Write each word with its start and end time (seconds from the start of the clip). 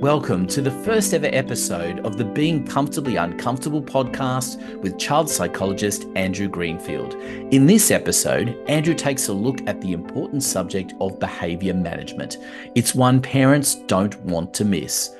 Welcome 0.00 0.46
to 0.48 0.60
the 0.60 0.70
first 0.70 1.14
ever 1.14 1.30
episode 1.32 2.00
of 2.00 2.18
the 2.18 2.24
Being 2.24 2.66
Comfortably 2.66 3.16
Uncomfortable 3.16 3.80
podcast 3.80 4.60
with 4.82 4.98
child 4.98 5.30
psychologist 5.30 6.04
Andrew 6.14 6.48
Greenfield. 6.48 7.14
In 7.50 7.64
this 7.64 7.90
episode, 7.90 8.58
Andrew 8.68 8.92
takes 8.92 9.28
a 9.28 9.32
look 9.32 9.66
at 9.66 9.80
the 9.80 9.94
important 9.94 10.42
subject 10.42 10.92
of 11.00 11.18
behaviour 11.18 11.72
management. 11.72 12.36
It's 12.74 12.94
one 12.94 13.22
parents 13.22 13.76
don't 13.86 14.20
want 14.20 14.52
to 14.54 14.66
miss. 14.66 15.16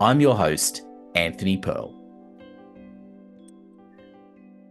I'm 0.00 0.20
your 0.20 0.34
host, 0.34 0.82
Anthony 1.14 1.56
Pearl. 1.56 1.94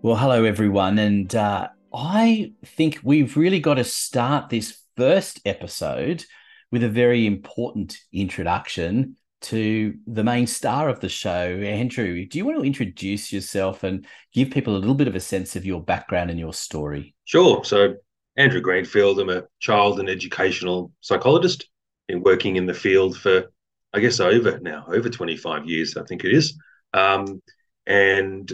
Well, 0.02 0.18
hello, 0.18 0.44
everyone. 0.44 1.00
And 1.00 1.34
uh, 1.34 1.70
I 1.94 2.52
think 2.66 3.00
we've 3.04 3.38
really 3.38 3.62
got 3.62 3.76
to 3.76 3.86
start 3.86 4.50
this 4.50 4.78
first 4.98 5.40
episode 5.46 6.26
with 6.74 6.84
a 6.84 6.90
very 6.90 7.26
important 7.26 7.98
introduction 8.12 9.16
to 9.46 9.96
the 10.08 10.24
main 10.24 10.48
star 10.48 10.90
of 10.90 11.00
the 11.00 11.10
show, 11.10 11.30
Andrew. 11.30 12.26
Do 12.26 12.38
you 12.38 12.46
want 12.46 12.58
to 12.60 12.66
introduce 12.66 13.32
yourself 13.32 13.84
and 13.84 14.06
give 14.34 14.50
people 14.50 14.76
a 14.76 14.80
little 14.80 14.96
bit 14.96 15.08
of 15.08 15.16
a 15.16 15.20
sense 15.20 15.56
of 15.56 15.66
your 15.66 15.82
background 15.82 16.30
and 16.30 16.40
your 16.40 16.54
story? 16.54 17.14
Sure. 17.26 17.64
So, 17.64 17.96
Andrew 18.38 18.62
Greenfield, 18.62 19.20
I'm 19.20 19.30
a 19.30 19.44
child 19.60 20.00
and 20.00 20.10
educational 20.10 20.92
psychologist. 21.02 21.70
Been 22.08 22.24
working 22.24 22.56
in 22.56 22.66
the 22.66 22.74
field 22.74 23.18
for, 23.18 23.52
I 23.94 24.00
guess, 24.00 24.20
over 24.20 24.60
now, 24.60 24.86
over 24.88 25.10
25 25.10 25.66
years, 25.66 25.96
I 25.96 26.04
think 26.06 26.24
it 26.24 26.34
is. 26.34 26.58
Um, 26.94 27.42
and 27.86 28.52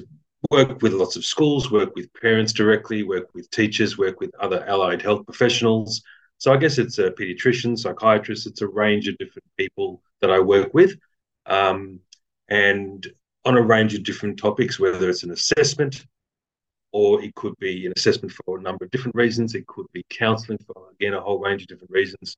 work 0.49 0.81
with 0.81 0.93
lots 0.93 1.15
of 1.15 1.25
schools, 1.25 1.71
work 1.71 1.95
with 1.95 2.13
parents 2.21 2.51
directly, 2.51 3.03
work 3.03 3.33
with 3.33 3.49
teachers, 3.51 3.97
work 3.97 4.19
with 4.19 4.31
other 4.39 4.65
allied 4.67 5.01
health 5.01 5.25
professionals, 5.25 6.01
so 6.41 6.51
I 6.51 6.57
guess 6.57 6.79
it's 6.79 6.97
a 6.97 7.11
pediatrician, 7.11 7.77
psychiatrist, 7.77 8.47
it's 8.47 8.61
a 8.61 8.67
range 8.67 9.07
of 9.07 9.15
different 9.19 9.45
people 9.57 10.01
that 10.21 10.31
I 10.31 10.39
work 10.39 10.73
with. 10.73 10.95
Um, 11.45 11.99
and 12.49 13.05
on 13.45 13.57
a 13.57 13.61
range 13.61 13.93
of 13.93 14.01
different 14.01 14.39
topics, 14.39 14.79
whether 14.79 15.07
it's 15.07 15.21
an 15.21 15.29
assessment 15.29 16.03
or 16.93 17.21
it 17.21 17.35
could 17.35 17.53
be 17.59 17.85
an 17.85 17.93
assessment 17.95 18.33
for 18.33 18.57
a 18.57 18.61
number 18.63 18.85
of 18.85 18.89
different 18.89 19.13
reasons. 19.13 19.53
It 19.53 19.67
could 19.67 19.85
be 19.93 20.03
counseling 20.09 20.57
for, 20.65 20.87
again, 20.93 21.13
a 21.13 21.21
whole 21.21 21.37
range 21.37 21.61
of 21.61 21.67
different 21.67 21.91
reasons. 21.91 22.35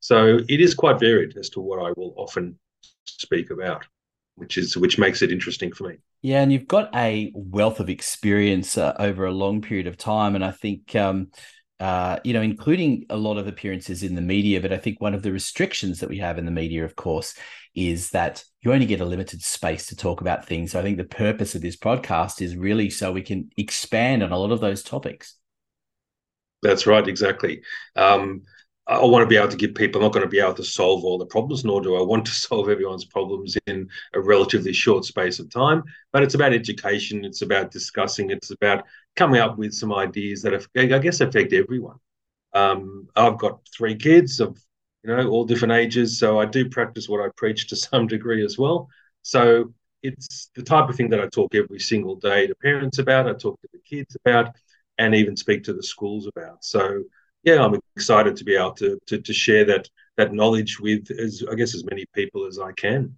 So 0.00 0.40
it 0.48 0.60
is 0.60 0.74
quite 0.74 0.98
varied 0.98 1.36
as 1.36 1.48
to 1.50 1.60
what 1.60 1.78
I 1.78 1.92
will 1.96 2.12
often 2.16 2.58
speak 3.04 3.50
about, 3.50 3.86
which 4.34 4.58
is 4.58 4.76
which 4.76 4.98
makes 4.98 5.22
it 5.22 5.30
interesting 5.30 5.72
for 5.72 5.90
me. 5.90 5.98
Yeah, 6.22 6.40
and 6.40 6.52
you've 6.52 6.66
got 6.66 6.92
a 6.92 7.30
wealth 7.36 7.78
of 7.78 7.88
experience 7.88 8.76
uh, 8.76 8.94
over 8.98 9.26
a 9.26 9.32
long 9.32 9.62
period 9.62 9.86
of 9.86 9.96
time, 9.96 10.34
and 10.34 10.44
I 10.44 10.50
think 10.50 10.96
um, 10.96 11.28
uh, 11.84 12.18
you 12.24 12.32
know, 12.32 12.40
including 12.40 13.04
a 13.10 13.16
lot 13.18 13.36
of 13.36 13.46
appearances 13.46 14.02
in 14.02 14.14
the 14.14 14.22
media. 14.22 14.58
But 14.58 14.72
I 14.72 14.78
think 14.78 15.02
one 15.02 15.12
of 15.12 15.22
the 15.22 15.30
restrictions 15.30 16.00
that 16.00 16.08
we 16.08 16.16
have 16.16 16.38
in 16.38 16.46
the 16.46 16.50
media, 16.50 16.82
of 16.82 16.96
course, 16.96 17.36
is 17.74 18.08
that 18.12 18.42
you 18.62 18.72
only 18.72 18.86
get 18.86 19.02
a 19.02 19.04
limited 19.04 19.42
space 19.42 19.84
to 19.88 19.96
talk 19.96 20.22
about 20.22 20.46
things. 20.46 20.72
So 20.72 20.80
I 20.80 20.82
think 20.82 20.96
the 20.96 21.04
purpose 21.04 21.54
of 21.54 21.60
this 21.60 21.76
podcast 21.76 22.40
is 22.40 22.56
really 22.56 22.88
so 22.88 23.12
we 23.12 23.20
can 23.20 23.50
expand 23.58 24.22
on 24.22 24.32
a 24.32 24.38
lot 24.38 24.50
of 24.50 24.60
those 24.60 24.82
topics. 24.82 25.34
That's 26.62 26.86
right, 26.86 27.06
exactly. 27.06 27.60
Um, 27.96 28.44
I 28.86 29.02
want 29.04 29.22
to 29.22 29.26
be 29.26 29.36
able 29.36 29.48
to 29.48 29.56
give 29.56 29.74
people, 29.74 30.00
I'm 30.00 30.04
not 30.04 30.12
going 30.12 30.26
to 30.26 30.30
be 30.30 30.40
able 30.40 30.54
to 30.54 30.64
solve 30.64 31.04
all 31.04 31.16
the 31.16 31.24
problems, 31.26 31.64
nor 31.64 31.80
do 31.80 31.96
I 31.96 32.02
want 32.02 32.26
to 32.26 32.32
solve 32.48 32.68
everyone's 32.68 33.04
problems 33.04 33.56
in 33.66 33.88
a 34.14 34.20
relatively 34.20 34.72
short 34.72 35.04
space 35.04 35.38
of 35.38 35.50
time. 35.50 35.82
But 36.12 36.22
it's 36.22 36.34
about 36.34 36.52
education, 36.52 37.24
it's 37.24 37.42
about 37.42 37.70
discussing, 37.70 38.30
it's 38.30 38.50
about 38.50 38.84
coming 39.16 39.40
up 39.40 39.56
with 39.56 39.72
some 39.72 39.92
ideas 39.92 40.42
that 40.42 40.66
I 40.76 40.98
guess 40.98 41.20
affect 41.20 41.52
everyone. 41.52 41.96
Um, 42.52 43.08
I've 43.16 43.38
got 43.38 43.60
three 43.76 43.96
kids 43.96 44.40
of 44.40 44.58
you 45.02 45.14
know 45.14 45.28
all 45.28 45.44
different 45.44 45.72
ages, 45.72 46.18
so 46.18 46.38
I 46.38 46.46
do 46.46 46.68
practice 46.68 47.08
what 47.08 47.20
I 47.24 47.28
preach 47.36 47.68
to 47.68 47.76
some 47.76 48.06
degree 48.06 48.44
as 48.44 48.58
well. 48.58 48.88
So 49.22 49.72
it's 50.02 50.50
the 50.54 50.62
type 50.62 50.88
of 50.88 50.96
thing 50.96 51.08
that 51.10 51.20
I 51.20 51.28
talk 51.28 51.54
every 51.54 51.80
single 51.80 52.16
day 52.16 52.46
to 52.46 52.54
parents 52.56 52.98
about, 52.98 53.28
I 53.28 53.32
talk 53.32 53.60
to 53.62 53.68
the 53.72 53.78
kids 53.80 54.16
about, 54.24 54.54
and 54.98 55.14
even 55.14 55.36
speak 55.36 55.64
to 55.64 55.72
the 55.72 55.82
schools 55.82 56.26
about. 56.26 56.64
So 56.64 57.04
yeah, 57.44 57.64
I'm 57.64 57.78
excited 57.96 58.36
to 58.36 58.44
be 58.44 58.56
able 58.56 58.72
to 58.72 58.98
to, 59.06 59.20
to 59.20 59.32
share 59.32 59.64
that 59.66 59.88
that 60.16 60.32
knowledge 60.32 60.80
with 60.80 61.10
as 61.10 61.44
I 61.50 61.54
guess 61.54 61.74
as 61.74 61.84
many 61.84 62.06
people 62.14 62.46
as 62.46 62.58
I 62.58 62.72
can. 62.72 63.16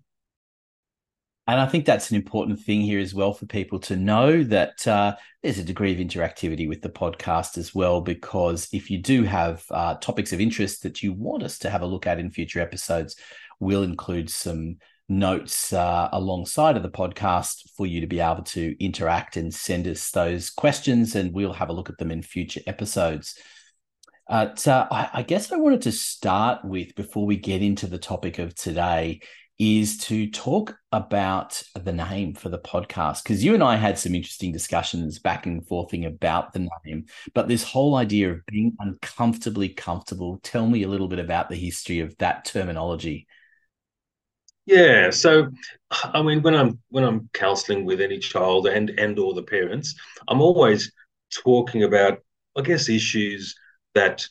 And 1.48 1.60
I 1.60 1.66
think 1.66 1.84
that's 1.84 2.10
an 2.10 2.16
important 2.16 2.58
thing 2.58 2.80
here 2.80 2.98
as 2.98 3.14
well 3.14 3.32
for 3.32 3.46
people 3.46 3.78
to 3.80 3.94
know 3.94 4.42
that 4.42 4.86
uh, 4.88 5.14
there's 5.44 5.60
a 5.60 5.64
degree 5.64 5.92
of 5.92 6.00
interactivity 6.00 6.68
with 6.68 6.82
the 6.82 6.88
podcast 6.88 7.56
as 7.56 7.72
well. 7.72 8.00
Because 8.00 8.68
if 8.72 8.90
you 8.90 8.98
do 8.98 9.22
have 9.22 9.64
uh, 9.70 9.94
topics 9.94 10.32
of 10.32 10.40
interest 10.40 10.82
that 10.82 11.04
you 11.04 11.12
want 11.12 11.44
us 11.44 11.58
to 11.60 11.70
have 11.70 11.82
a 11.82 11.86
look 11.86 12.04
at 12.04 12.18
in 12.18 12.32
future 12.32 12.60
episodes, 12.60 13.14
we'll 13.60 13.84
include 13.84 14.28
some 14.28 14.78
notes 15.08 15.72
uh, 15.72 16.08
alongside 16.10 16.76
of 16.76 16.82
the 16.82 16.90
podcast 16.90 17.70
for 17.76 17.86
you 17.86 18.00
to 18.00 18.08
be 18.08 18.18
able 18.18 18.42
to 18.42 18.74
interact 18.84 19.36
and 19.36 19.54
send 19.54 19.86
us 19.86 20.10
those 20.10 20.50
questions, 20.50 21.14
and 21.14 21.32
we'll 21.32 21.52
have 21.52 21.68
a 21.68 21.72
look 21.72 21.88
at 21.88 21.98
them 21.98 22.10
in 22.10 22.22
future 22.22 22.60
episodes. 22.66 23.38
Uh, 24.28 24.48
I, 24.66 25.08
I 25.14 25.22
guess 25.22 25.52
I 25.52 25.56
wanted 25.56 25.82
to 25.82 25.92
start 25.92 26.64
with 26.64 26.94
before 26.96 27.26
we 27.26 27.36
get 27.36 27.62
into 27.62 27.86
the 27.86 27.98
topic 27.98 28.38
of 28.38 28.54
today 28.54 29.20
is 29.58 29.96
to 29.96 30.28
talk 30.30 30.76
about 30.92 31.62
the 31.74 31.92
name 31.92 32.34
for 32.34 32.50
the 32.50 32.58
podcast 32.58 33.22
because 33.22 33.42
you 33.42 33.54
and 33.54 33.62
I 33.62 33.76
had 33.76 33.98
some 33.98 34.14
interesting 34.14 34.52
discussions 34.52 35.18
back 35.18 35.46
and 35.46 35.66
forthing 35.66 36.04
about 36.04 36.52
the 36.52 36.68
name, 36.84 37.06
but 37.34 37.48
this 37.48 37.62
whole 37.62 37.94
idea 37.94 38.32
of 38.32 38.44
being 38.46 38.76
uncomfortably 38.80 39.70
comfortable. 39.70 40.40
Tell 40.42 40.66
me 40.66 40.82
a 40.82 40.88
little 40.88 41.08
bit 41.08 41.20
about 41.20 41.48
the 41.48 41.56
history 41.56 42.00
of 42.00 42.16
that 42.18 42.44
terminology. 42.44 43.26
Yeah, 44.66 45.10
so 45.10 45.48
I 45.90 46.20
mean, 46.20 46.42
when 46.42 46.54
I'm 46.54 46.80
when 46.88 47.04
I'm 47.04 47.30
counselling 47.32 47.84
with 47.84 48.00
any 48.00 48.18
child 48.18 48.66
and 48.66 48.90
and 48.90 49.18
or 49.18 49.32
the 49.32 49.42
parents, 49.44 49.94
I'm 50.28 50.42
always 50.42 50.92
talking 51.32 51.84
about, 51.84 52.18
I 52.56 52.62
guess, 52.62 52.88
issues 52.88 53.54
that 53.96 54.26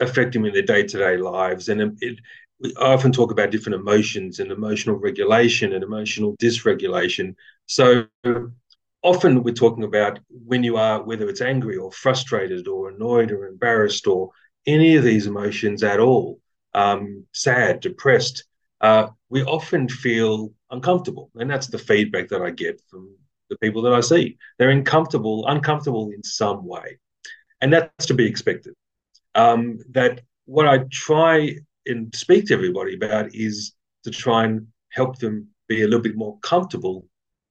affect 0.00 0.32
them 0.32 0.44
in 0.46 0.52
their 0.52 0.62
day 0.62 0.84
to 0.84 0.98
day 0.98 1.16
lives, 1.16 1.68
and 1.68 1.98
it, 2.00 2.18
we 2.60 2.74
often 2.74 3.12
talk 3.12 3.30
about 3.30 3.50
different 3.50 3.80
emotions 3.80 4.40
and 4.40 4.50
emotional 4.50 4.96
regulation 4.96 5.72
and 5.72 5.84
emotional 5.84 6.36
dysregulation. 6.42 7.34
So 7.66 8.06
often 9.02 9.42
we're 9.42 9.54
talking 9.54 9.84
about 9.84 10.18
when 10.28 10.64
you 10.64 10.76
are, 10.76 11.02
whether 11.02 11.28
it's 11.28 11.40
angry 11.40 11.76
or 11.76 11.92
frustrated 11.92 12.66
or 12.68 12.90
annoyed 12.90 13.30
or 13.30 13.46
embarrassed 13.46 14.06
or 14.06 14.30
any 14.66 14.96
of 14.96 15.04
these 15.04 15.26
emotions 15.26 15.82
at 15.82 16.00
all, 16.00 16.40
um, 16.74 17.24
sad, 17.32 17.80
depressed, 17.80 18.44
uh, 18.80 19.08
we 19.30 19.42
often 19.44 19.88
feel 19.88 20.52
uncomfortable. 20.70 21.30
And 21.36 21.50
that's 21.50 21.68
the 21.68 21.78
feedback 21.78 22.28
that 22.28 22.42
I 22.42 22.50
get 22.50 22.80
from 22.90 23.16
the 23.50 23.58
people 23.58 23.82
that 23.82 23.94
I 23.94 24.00
see. 24.00 24.36
They're 24.58 24.70
uncomfortable, 24.70 25.46
uncomfortable 25.46 26.10
in 26.14 26.22
some 26.22 26.66
way. 26.66 26.98
And 27.60 27.72
that's 27.72 28.06
to 28.06 28.14
be 28.14 28.26
expected. 28.26 28.74
Um, 29.38 29.78
that 29.90 30.22
what 30.46 30.66
I 30.66 30.78
try 30.90 31.56
and 31.86 32.14
speak 32.14 32.46
to 32.46 32.54
everybody 32.54 32.94
about 32.94 33.34
is 33.34 33.72
to 34.04 34.10
try 34.10 34.44
and 34.44 34.66
help 34.90 35.18
them 35.18 35.48
be 35.68 35.82
a 35.82 35.84
little 35.84 36.06
bit 36.08 36.16
more 36.16 36.38
comfortable 36.40 37.06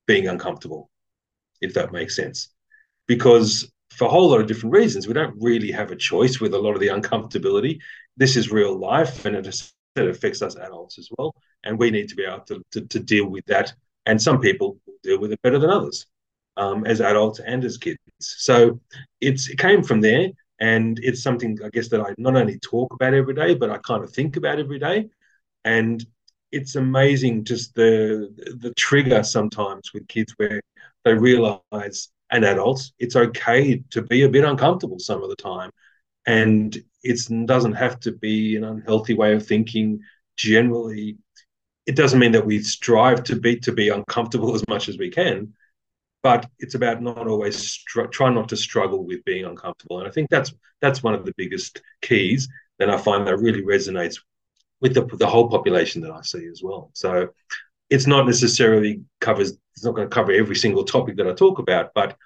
being 0.05 0.27
uncomfortable, 0.27 0.89
if 1.61 1.73
that 1.75 1.91
makes 1.91 2.15
sense. 2.15 2.49
Because 3.07 3.71
for 3.91 4.05
a 4.05 4.09
whole 4.09 4.29
lot 4.29 4.41
of 4.41 4.47
different 4.47 4.73
reasons, 4.73 5.07
we 5.07 5.13
don't 5.13 5.35
really 5.39 5.71
have 5.71 5.91
a 5.91 5.95
choice 5.95 6.39
with 6.39 6.53
a 6.53 6.59
lot 6.59 6.73
of 6.73 6.81
the 6.81 6.87
uncomfortability. 6.87 7.79
This 8.17 8.35
is 8.35 8.51
real 8.51 8.77
life 8.77 9.25
and 9.25 9.35
it, 9.35 9.47
it 9.95 10.07
affects 10.07 10.41
us 10.41 10.55
adults 10.55 10.97
as 10.99 11.09
well. 11.17 11.33
And 11.63 11.79
we 11.79 11.91
need 11.91 12.09
to 12.09 12.15
be 12.15 12.25
able 12.25 12.45
to, 12.45 12.61
to, 12.71 12.81
to 12.81 12.99
deal 12.99 13.27
with 13.27 13.45
that. 13.45 13.73
And 14.05 14.21
some 14.21 14.39
people 14.39 14.79
deal 15.03 15.19
with 15.19 15.31
it 15.31 15.41
better 15.41 15.59
than 15.59 15.69
others 15.69 16.05
um, 16.57 16.85
as 16.85 17.01
adults 17.01 17.39
and 17.39 17.63
as 17.63 17.77
kids. 17.77 17.97
So 18.19 18.79
it 19.21 19.39
came 19.57 19.83
from 19.83 20.01
there. 20.01 20.29
And 20.59 20.99
it's 21.03 21.21
something 21.21 21.57
I 21.63 21.69
guess 21.69 21.89
that 21.89 22.01
I 22.01 22.13
not 22.17 22.35
only 22.35 22.59
talk 22.59 22.93
about 22.93 23.13
every 23.13 23.33
day, 23.33 23.55
but 23.55 23.69
I 23.69 23.77
kind 23.79 24.03
of 24.03 24.11
think 24.11 24.37
about 24.37 24.59
every 24.59 24.79
day. 24.79 25.09
And 25.65 26.05
it's 26.51 26.75
amazing 26.75 27.43
just 27.43 27.75
the 27.75 28.29
the 28.59 28.73
trigger 28.75 29.23
sometimes 29.23 29.93
with 29.93 30.07
kids 30.07 30.33
where 30.37 30.61
they 31.03 31.13
realize 31.13 32.09
and 32.31 32.45
adults 32.45 32.93
it's 32.99 33.15
okay 33.15 33.83
to 33.89 34.01
be 34.01 34.23
a 34.23 34.29
bit 34.29 34.45
uncomfortable 34.45 34.99
some 34.99 35.23
of 35.23 35.29
the 35.29 35.35
time. 35.35 35.71
And 36.25 36.77
it 37.03 37.19
doesn't 37.45 37.73
have 37.73 37.99
to 38.01 38.11
be 38.11 38.55
an 38.55 38.63
unhealthy 38.63 39.13
way 39.13 39.33
of 39.33 39.45
thinking 39.45 39.99
generally. 40.37 41.17
It 41.85 41.95
doesn't 41.95 42.19
mean 42.19 42.33
that 42.33 42.45
we 42.45 42.61
strive 42.63 43.23
to 43.25 43.35
be 43.35 43.57
to 43.61 43.71
be 43.71 43.89
uncomfortable 43.89 44.55
as 44.55 44.67
much 44.67 44.89
as 44.89 44.97
we 44.97 45.09
can 45.09 45.53
but 46.23 46.49
it's 46.59 46.75
about 46.75 47.01
not 47.01 47.27
always 47.27 47.57
str- 47.57 48.05
try 48.05 48.29
not 48.29 48.49
to 48.49 48.57
struggle 48.57 49.05
with 49.05 49.23
being 49.25 49.45
uncomfortable 49.45 49.99
and 49.99 50.07
i 50.07 50.11
think 50.11 50.29
that's 50.29 50.53
that's 50.81 51.03
one 51.03 51.13
of 51.13 51.25
the 51.25 51.33
biggest 51.37 51.81
keys 52.01 52.47
that 52.79 52.89
i 52.89 52.97
find 52.97 53.25
that 53.25 53.37
really 53.37 53.63
resonates 53.63 54.19
with 54.81 54.93
the, 54.93 55.05
the 55.17 55.27
whole 55.27 55.49
population 55.49 56.01
that 56.01 56.11
i 56.11 56.21
see 56.21 56.47
as 56.47 56.61
well 56.63 56.89
so 56.93 57.29
it's 57.89 58.07
not 58.07 58.25
necessarily 58.25 59.01
covers 59.21 59.51
it's 59.73 59.85
not 59.85 59.95
going 59.95 60.09
to 60.09 60.13
cover 60.13 60.31
every 60.31 60.55
single 60.55 60.83
topic 60.83 61.15
that 61.17 61.27
i 61.27 61.33
talk 61.33 61.59
about 61.59 61.93
but 61.93 62.17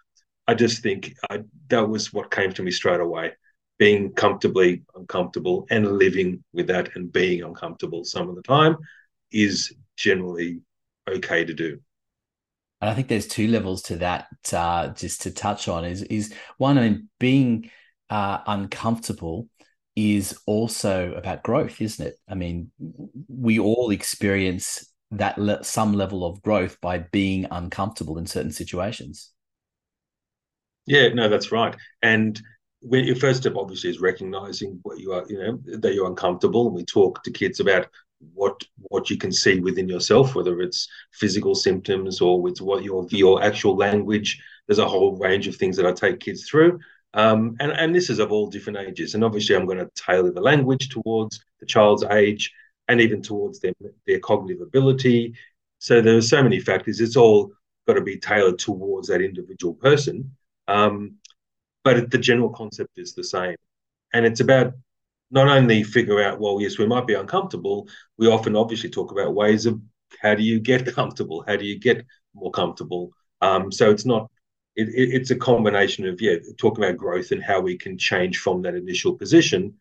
i 0.48 0.54
just 0.54 0.82
think 0.82 1.14
I, 1.30 1.44
that 1.70 1.88
was 1.88 2.14
what 2.14 2.32
came 2.32 2.52
to 2.54 2.64
me 2.64 2.72
straight 2.72 3.02
away 3.02 3.34
being 3.78 4.14
comfortably 4.14 4.84
uncomfortable 4.96 5.66
and 5.72 5.98
living 5.98 6.44
with 6.54 6.68
that 6.68 6.96
and 6.96 7.12
being 7.12 7.42
uncomfortable 7.42 8.04
some 8.04 8.30
of 8.30 8.36
the 8.36 8.44
time 8.44 8.78
is 9.32 9.74
generally 9.96 10.62
okay 11.08 11.46
to 11.46 11.54
do. 11.54 11.80
And 12.82 12.90
I 12.90 12.94
think 12.94 13.08
there's 13.08 13.28
two 13.28 13.48
levels 13.48 13.84
to 13.84 13.98
that. 13.98 14.28
Uh, 14.52 14.90
just 14.90 15.22
to 15.24 15.32
touch 15.32 15.68
on 15.68 15.86
is 15.86 16.02
is 16.04 16.34
one, 16.58 16.78
I 16.78 16.90
mean, 16.90 17.10
being 17.20 17.70
uh, 18.10 18.40
uncomfortable 18.48 19.48
is 19.96 20.40
also 20.46 21.14
about 21.14 21.44
growth, 21.44 21.82
isn't 21.82 22.06
it? 22.08 22.16
I 22.28 22.36
mean, 22.36 22.72
we 23.28 23.60
all 23.60 23.92
experience 23.92 24.92
that 25.12 25.38
le- 25.38 25.64
some 25.64 25.94
level 25.94 26.26
of 26.26 26.42
growth 26.42 26.80
by 26.82 27.00
being 27.00 27.46
uncomfortable 27.52 28.18
in 28.18 28.26
certain 28.26 28.52
situations. 28.52 29.32
Yeah, 30.86 31.10
no, 31.10 31.30
that's 31.30 31.52
right. 31.52 31.76
And 32.02 32.42
your 32.82 33.16
first 33.16 33.42
step 33.42 33.54
obviously 33.56 33.92
is 33.92 34.00
recognizing 34.00 34.80
what 34.84 35.00
you 35.00 35.14
are, 35.14 35.26
you 35.30 35.38
know, 35.38 35.60
that 35.78 35.94
you're 35.94 36.08
uncomfortable. 36.08 36.68
And 36.68 36.76
we 36.76 36.84
talk 36.86 37.22
to 37.24 37.32
kids 37.32 37.60
about 37.60 37.88
what 38.34 38.62
what 38.90 39.10
you 39.10 39.18
can 39.18 39.32
see 39.32 39.60
within 39.60 39.90
yourself, 39.90 40.36
whether 40.36 40.62
it's 40.62 40.88
physical 41.12 41.56
symptoms 41.56 42.22
or 42.22 42.42
with 42.42 42.60
what 42.62 42.84
your 42.84 43.06
your 43.10 43.44
actual 43.44 43.76
language. 43.76 44.42
There's 44.68 44.80
a 44.80 44.88
whole 44.88 45.18
range 45.18 45.48
of 45.48 45.56
things 45.56 45.76
that 45.78 45.86
I 45.86 45.92
take 45.92 46.20
kids 46.20 46.48
through. 46.50 46.80
Um, 47.14 47.58
and, 47.60 47.72
and 47.72 47.94
this 47.94 48.10
is 48.10 48.20
of 48.20 48.32
all 48.32 48.48
different 48.48 48.80
ages. 48.80 49.16
And 49.16 49.24
obviously, 49.24 49.56
I'm 49.56 49.66
going 49.66 49.80
to 49.80 49.90
tailor 49.96 50.32
the 50.32 50.42
language 50.42 50.90
towards 50.90 51.44
the 51.60 51.66
child's 51.66 52.04
age 52.06 52.52
and 52.88 53.02
even 53.02 53.22
towards 53.22 53.60
their, 53.60 53.74
their 54.08 54.20
cognitive 54.20 54.62
ability. 54.62 55.36
So 55.80 56.02
there 56.02 56.16
are 56.16 56.22
so 56.22 56.42
many 56.42 56.60
factors. 56.60 57.02
It's 57.02 57.18
all 57.18 57.52
got 57.88 57.96
to 57.96 58.02
be 58.02 58.18
tailored 58.18 58.60
towards 58.60 59.08
that 59.08 59.22
individual 59.22 59.74
person. 59.74 60.36
Um, 60.68 61.16
but 61.84 62.12
the 62.12 62.18
general 62.18 62.50
concept 62.50 62.98
is 62.98 63.14
the 63.14 63.24
same. 63.24 63.56
And 64.14 64.26
it's 64.26 64.40
about 64.40 64.74
not 65.32 65.48
only 65.48 65.84
figure 65.84 66.22
out, 66.22 66.40
well, 66.40 66.60
yes, 66.62 66.78
we 66.78 66.86
might 66.86 67.08
be 67.08 67.14
uncomfortable. 67.14 67.88
We 68.18 68.28
often 68.28 68.56
obviously 68.56 68.90
talk 68.90 69.12
about 69.12 69.34
ways 69.34 69.66
of 69.66 69.82
how 70.22 70.36
do 70.36 70.44
you 70.44 70.60
get 70.60 70.94
comfortable? 70.96 71.44
How 71.48 71.56
do 71.56 71.66
you 71.66 71.80
get 71.80 72.06
more 72.34 72.52
comfortable? 72.52 73.12
Um, 73.42 73.72
so 73.72 73.90
it's 73.90 74.06
not, 74.06 74.30
it, 74.76 74.90
it, 74.90 75.16
it's 75.16 75.32
a 75.32 75.36
combination 75.36 76.08
of, 76.08 76.22
yeah, 76.22 76.36
talking 76.58 76.84
about 76.84 76.98
growth 76.98 77.32
and 77.32 77.44
how 77.44 77.62
we 77.62 77.78
can 77.78 77.98
change 77.98 78.40
from 78.40 78.62
that 78.62 78.76
initial 78.76 79.16
position. 79.16 79.76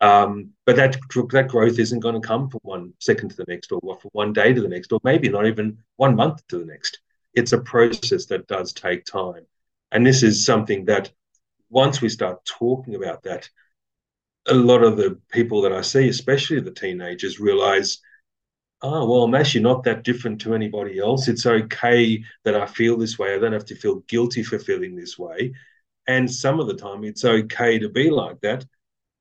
Um, 0.00 0.50
but 0.66 0.76
that 0.76 0.98
that 1.30 1.48
growth 1.48 1.78
isn't 1.78 2.00
going 2.00 2.20
to 2.20 2.26
come 2.26 2.50
from 2.50 2.60
one 2.62 2.92
second 2.98 3.30
to 3.30 3.36
the 3.36 3.44
next, 3.48 3.72
or 3.72 3.80
from 3.98 4.10
one 4.12 4.32
day 4.32 4.52
to 4.52 4.60
the 4.60 4.68
next, 4.68 4.92
or 4.92 5.00
maybe 5.04 5.28
not 5.28 5.46
even 5.46 5.78
one 5.96 6.16
month 6.16 6.46
to 6.48 6.58
the 6.58 6.66
next. 6.66 6.98
It's 7.32 7.52
a 7.52 7.58
process 7.60 8.26
that 8.26 8.46
does 8.46 8.72
take 8.72 9.04
time, 9.04 9.46
and 9.92 10.06
this 10.06 10.22
is 10.22 10.44
something 10.44 10.84
that 10.86 11.10
once 11.70 12.00
we 12.00 12.08
start 12.08 12.44
talking 12.44 12.96
about 12.96 13.22
that, 13.22 13.48
a 14.46 14.54
lot 14.54 14.82
of 14.82 14.96
the 14.96 15.18
people 15.32 15.62
that 15.62 15.72
I 15.72 15.80
see, 15.80 16.08
especially 16.08 16.60
the 16.60 16.70
teenagers, 16.70 17.40
realize, 17.40 17.98
oh, 18.82 19.08
well, 19.08 19.24
I'm 19.24 19.34
actually 19.34 19.62
not 19.62 19.84
that 19.84 20.04
different 20.04 20.40
to 20.42 20.54
anybody 20.54 20.98
else. 20.98 21.28
It's 21.28 21.46
okay 21.46 22.22
that 22.44 22.54
I 22.54 22.66
feel 22.66 22.96
this 22.96 23.18
way. 23.18 23.34
I 23.34 23.38
don't 23.38 23.52
have 23.52 23.64
to 23.66 23.74
feel 23.74 24.00
guilty 24.08 24.42
for 24.42 24.58
feeling 24.58 24.94
this 24.94 25.18
way. 25.18 25.54
And 26.06 26.30
some 26.30 26.60
of 26.60 26.66
the 26.66 26.74
time, 26.74 27.04
it's 27.04 27.24
okay 27.24 27.78
to 27.78 27.88
be 27.88 28.10
like 28.10 28.40
that. 28.40 28.66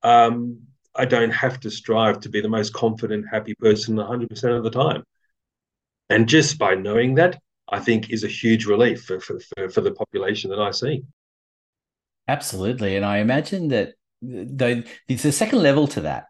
Um, 0.01 0.59
I 0.95 1.05
don't 1.05 1.31
have 1.31 1.59
to 1.61 1.71
strive 1.71 2.19
to 2.21 2.29
be 2.29 2.41
the 2.41 2.49
most 2.49 2.73
confident, 2.73 3.25
happy 3.31 3.55
person 3.55 3.95
100% 3.95 4.57
of 4.57 4.63
the 4.63 4.69
time. 4.69 5.03
And 6.09 6.27
just 6.27 6.59
by 6.59 6.75
knowing 6.75 7.15
that, 7.15 7.39
I 7.69 7.79
think 7.79 8.09
is 8.09 8.23
a 8.23 8.27
huge 8.27 8.65
relief 8.65 9.05
for, 9.05 9.19
for, 9.19 9.39
for, 9.39 9.69
for 9.69 9.81
the 9.81 9.93
population 9.93 10.49
that 10.51 10.59
I 10.59 10.71
see. 10.71 11.03
Absolutely. 12.27 12.95
And 12.95 13.05
I 13.05 13.17
imagine 13.17 13.69
that 13.69 13.93
though 14.23 14.83
the 15.07 15.17
second 15.17 15.61
level 15.61 15.87
to 15.89 16.01
that 16.01 16.25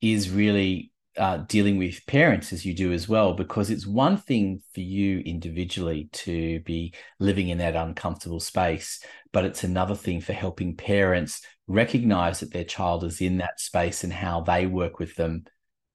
is 0.00 0.30
really 0.30 0.92
uh, 1.16 1.38
dealing 1.48 1.76
with 1.76 2.06
parents 2.06 2.52
as 2.52 2.64
you 2.64 2.74
do 2.74 2.92
as 2.92 3.08
well, 3.08 3.34
because 3.34 3.70
it's 3.70 3.86
one 3.86 4.16
thing 4.16 4.62
for 4.74 4.80
you 4.80 5.18
individually 5.20 6.08
to 6.12 6.60
be 6.60 6.94
living 7.18 7.48
in 7.48 7.58
that 7.58 7.76
uncomfortable 7.76 8.40
space, 8.40 9.02
but 9.32 9.44
it's 9.44 9.64
another 9.64 9.94
thing 9.94 10.20
for 10.20 10.32
helping 10.32 10.76
parents 10.76 11.42
recognize 11.66 12.40
that 12.40 12.52
their 12.52 12.64
child 12.64 13.04
is 13.04 13.20
in 13.20 13.38
that 13.38 13.60
space 13.60 14.04
and 14.04 14.12
how 14.12 14.40
they 14.40 14.66
work 14.66 14.98
with 14.98 15.14
them 15.16 15.44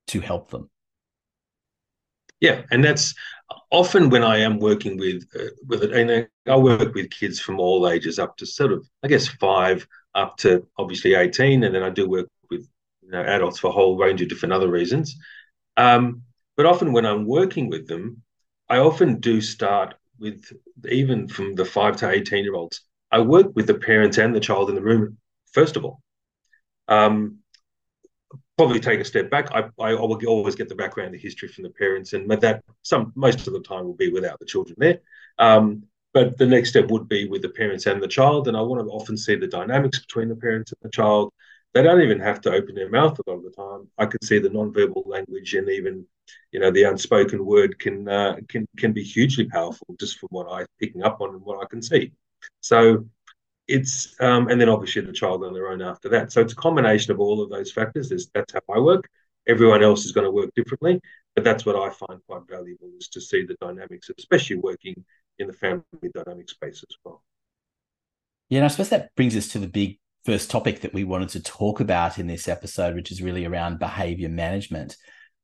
to 0.08 0.20
help 0.20 0.52
them. 0.52 0.70
Yeah, 2.42 2.64
and 2.70 2.84
that's 2.84 3.16
often 3.72 4.10
when 4.10 4.24
I 4.24 4.40
am 4.40 4.60
working 4.60 4.98
with 4.98 5.24
uh, 5.40 5.52
with 5.66 5.84
it, 5.84 5.94
and 5.94 6.28
I 6.46 6.58
work 6.58 6.94
with 6.94 7.10
kids 7.10 7.40
from 7.40 7.60
all 7.60 7.88
ages 7.90 8.20
up 8.20 8.36
to 8.38 8.46
sort 8.46 8.74
of, 8.74 8.86
I 9.04 9.08
guess, 9.08 9.28
five 9.28 9.88
up 10.16 10.38
to 10.38 10.66
obviously 10.78 11.14
eighteen, 11.14 11.64
and 11.64 11.76
then 11.76 11.84
I 11.84 11.90
do 11.90 12.10
work 12.10 12.30
with 12.50 12.68
you 13.04 13.12
know, 13.12 13.22
adults 13.22 13.60
for 13.60 13.68
a 13.68 13.74
whole 13.74 13.98
range 13.98 14.22
of 14.22 14.30
different 14.30 14.54
other 14.54 14.70
reasons. 14.70 15.16
Um, 15.78 16.24
but 16.58 16.66
often 16.66 16.94
when 16.94 17.06
I'm 17.06 17.26
working 17.26 17.70
with 17.70 17.88
them, 17.88 18.22
I 18.70 18.78
often 18.78 19.20
do 19.20 19.42
start 19.42 19.96
with 20.18 20.46
even 20.90 21.28
from 21.28 21.54
the 21.54 21.66
five 21.66 21.98
to 21.98 22.10
eighteen 22.10 22.44
year 22.44 22.56
olds. 22.56 22.82
I 23.12 23.20
work 23.20 23.56
with 23.56 23.68
the 23.68 23.76
parents 23.76 24.18
and 24.18 24.34
the 24.34 24.40
child 24.40 24.70
in 24.70 24.76
the 24.76 24.82
room 24.82 25.18
first 25.52 25.76
of 25.76 25.86
all. 25.86 26.02
Um, 26.88 27.40
probably 28.58 28.80
take 28.80 29.00
a 29.00 29.06
step 29.06 29.30
back. 29.30 29.52
I, 29.52 29.70
I 29.80 29.94
will 29.94 30.20
always 30.28 30.56
get 30.56 30.70
the 30.70 30.76
background, 30.76 31.14
the 31.14 31.18
history 31.18 31.50
from 31.50 31.64
the 31.64 31.70
parents, 31.70 32.14
and 32.14 32.30
that 32.30 32.64
some 32.84 33.12
most 33.16 33.48
of 33.48 33.54
the 33.54 33.62
time 33.62 33.86
will 33.86 33.96
be 33.96 34.12
without 34.12 34.40
the 34.40 34.46
children 34.46 34.76
there. 34.80 35.00
Um, 35.38 35.84
but 36.16 36.38
the 36.38 36.46
next 36.46 36.70
step 36.70 36.90
would 36.92 37.10
be 37.10 37.28
with 37.28 37.42
the 37.42 37.50
parents 37.50 37.88
and 37.88 38.02
the 38.02 38.08
child, 38.08 38.48
and 38.48 38.56
I 38.56 38.62
want 38.62 38.82
to 38.82 38.90
often 38.90 39.18
see 39.18 39.36
the 39.36 39.48
dynamics 39.48 40.00
between 40.00 40.30
the 40.30 40.36
parents 40.38 40.72
and 40.72 40.80
the 40.82 40.96
child. 40.96 41.34
They 41.74 41.84
don't 41.84 42.02
even 42.02 42.22
have 42.22 42.40
to 42.42 42.54
open 42.54 42.74
their 42.74 42.90
mouth 42.90 43.20
a 43.20 43.30
lot 43.30 43.40
of 43.40 43.44
the 43.44 43.52
time. 43.52 43.90
I 43.98 44.06
can 44.06 44.22
see 44.24 44.40
the 44.40 44.50
non-verbal 44.50 45.04
language 45.06 45.56
and 45.56 45.70
even, 45.70 46.06
you 46.54 46.62
know, 46.62 46.72
the 46.72 46.84
unspoken 46.84 47.46
word 47.46 47.78
can 47.80 48.08
uh, 48.08 48.38
can 48.48 48.66
can 48.78 48.94
be 48.94 49.04
hugely 49.04 49.46
powerful 49.50 49.94
just 50.00 50.18
from 50.18 50.30
what 50.32 50.48
I'm 50.50 50.68
picking 50.80 51.04
up 51.04 51.20
on 51.20 51.32
and 51.32 51.42
what 51.42 51.62
I 51.62 51.68
can 51.68 51.82
see. 51.82 52.14
So 52.62 53.06
it's 53.68 54.16
um, 54.22 54.48
and 54.48 54.60
then 54.62 54.70
obviously 54.70 55.02
the 55.02 55.12
child 55.12 55.44
on 55.44 55.54
their 55.54 55.68
own 55.68 55.82
after 55.82 56.08
that. 56.10 56.32
So 56.32 56.40
it's 56.40 56.54
a 56.54 56.64
combination 56.68 57.12
of 57.12 57.20
all 57.20 57.42
of 57.42 57.50
those 57.50 57.74
factors. 57.74 58.08
There's, 58.08 58.30
that's 58.34 58.54
how 58.54 58.62
I 58.74 58.80
work. 58.80 59.10
Everyone 59.50 59.84
else 59.84 60.06
is 60.06 60.14
going 60.14 60.26
to 60.26 60.32
work 60.32 60.52
differently, 60.56 61.02
but 61.36 61.44
that's 61.44 61.66
what 61.66 61.76
I 61.76 61.90
find 61.90 62.22
quite 62.26 62.48
valuable 62.50 62.90
is 62.98 63.10
to 63.10 63.20
see 63.20 63.46
the 63.46 63.58
dynamics, 63.60 64.10
especially 64.18 64.56
working 64.56 65.04
in 65.40 65.48
the 65.48 65.54
family 65.54 65.84
dynamic 66.14 66.50
space 66.50 66.84
as 66.90 66.96
well. 67.04 67.24
Yeah, 68.50 68.60
and 68.60 68.66
I 68.66 68.68
suppose 68.70 68.90
that 68.90 69.16
brings 69.16 69.36
us 69.36 69.48
to 69.50 69.60
the 69.60 69.68
big 69.68 70.00
first 70.24 70.50
topic 70.50 70.82
that 70.82 70.94
we 70.94 71.04
wanted 71.04 71.30
to 71.30 71.44
talk 71.44 71.80
about 71.80 72.18
in 72.20 72.28
this 72.28 72.48
episode, 72.48 72.96
which 72.96 73.12
is 73.12 73.22
really 73.22 73.46
around 73.46 73.80
behavior 73.80 74.30
management, 74.30 74.98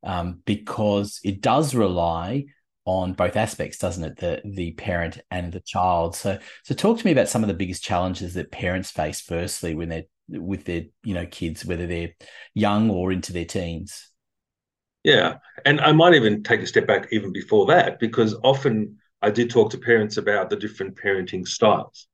um, 0.04 0.42
because 0.46 1.20
it 1.24 1.42
does 1.42 1.76
rely 1.76 2.46
on 2.86 3.14
both 3.14 3.36
aspects, 3.36 3.78
doesn't 3.78 4.04
it? 4.04 4.18
The 4.18 4.42
the 4.44 4.72
parent 4.72 5.20
and 5.30 5.52
the 5.52 5.60
child. 5.60 6.16
So 6.16 6.40
so 6.64 6.74
talk 6.74 6.98
to 6.98 7.06
me 7.06 7.12
about 7.12 7.30
some 7.30 7.44
of 7.44 7.48
the 7.48 7.54
biggest 7.54 7.84
challenges 7.84 8.34
that 8.34 8.52
parents 8.52 8.90
face 8.90 9.22
firstly 9.22 9.76
when 9.76 9.90
they're 9.90 10.06
with 10.30 10.66
their, 10.66 10.84
you 11.04 11.14
know, 11.14 11.26
kids, 11.26 11.66
whether 11.66 11.86
they're 11.86 12.16
young 12.54 12.90
or 12.90 13.12
into 13.12 13.34
their 13.34 13.46
teens. 13.46 14.10
Yeah. 15.04 15.38
And 15.66 15.82
I 15.82 15.92
might 15.92 16.14
even 16.14 16.42
take 16.42 16.62
a 16.62 16.68
step 16.68 16.88
back 16.88 17.10
even 17.12 17.32
before 17.32 17.66
that, 17.68 18.00
because 18.00 18.36
often 18.44 18.98
I 19.22 19.30
did 19.32 19.50
talk 19.50 19.72
to 19.72 19.78
parents 19.78 20.18
about 20.18 20.50
the 20.50 20.56
different 20.56 20.96
parenting 20.96 21.48
styles. 21.48 22.08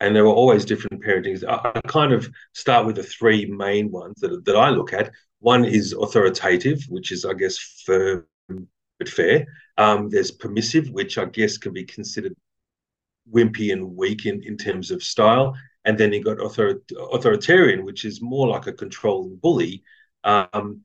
And 0.00 0.14
there 0.14 0.24
were 0.24 0.32
always 0.32 0.64
different 0.64 1.02
parentings. 1.02 1.44
I 1.48 1.80
kind 1.86 2.12
of 2.12 2.28
start 2.52 2.86
with 2.86 2.96
the 2.96 3.02
three 3.02 3.46
main 3.46 3.90
ones 3.90 4.20
that, 4.20 4.44
that 4.44 4.56
I 4.56 4.70
look 4.70 4.92
at. 4.92 5.12
One 5.38 5.64
is 5.64 5.92
authoritative, 5.92 6.84
which 6.88 7.12
is, 7.12 7.24
I 7.24 7.34
guess, 7.34 7.82
firm 7.86 8.26
but 8.98 9.08
fair. 9.08 9.46
Um, 9.78 10.08
there's 10.08 10.30
permissive, 10.30 10.88
which 10.90 11.18
I 11.18 11.26
guess 11.26 11.58
can 11.58 11.72
be 11.72 11.84
considered 11.84 12.34
wimpy 13.32 13.72
and 13.72 13.96
weak 13.96 14.26
in, 14.26 14.42
in 14.42 14.56
terms 14.56 14.90
of 14.90 15.02
style. 15.02 15.54
And 15.84 15.98
then 15.98 16.12
you 16.12 16.22
got 16.22 16.40
author- 16.40 16.82
authoritarian, 17.12 17.84
which 17.84 18.04
is 18.04 18.22
more 18.22 18.48
like 18.48 18.66
a 18.66 18.72
controlling 18.72 19.36
bully. 19.36 19.82
Um, 20.24 20.82